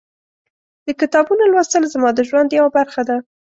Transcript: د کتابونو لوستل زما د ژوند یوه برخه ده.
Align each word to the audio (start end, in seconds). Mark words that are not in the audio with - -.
د 0.85 0.87
کتابونو 1.01 1.43
لوستل 1.51 1.83
زما 1.93 2.09
د 2.15 2.19
ژوند 2.29 2.49
یوه 2.57 2.69
برخه 2.77 3.01
ده. 3.09 3.17